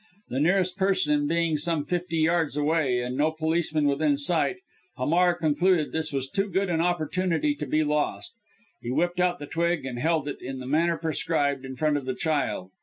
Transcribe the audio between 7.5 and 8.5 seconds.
to be lost.